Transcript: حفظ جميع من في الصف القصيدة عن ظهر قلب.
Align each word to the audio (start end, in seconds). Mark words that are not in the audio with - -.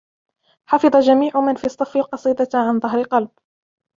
حفظ 0.69 0.97
جميع 1.05 1.39
من 1.41 1.55
في 1.55 1.63
الصف 1.65 1.97
القصيدة 1.97 2.49
عن 2.53 2.79
ظهر 2.79 3.03
قلب. 3.03 3.29